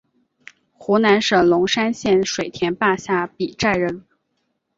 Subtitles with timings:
[0.73, 4.03] 湖南省龙山县水田坝下比寨人。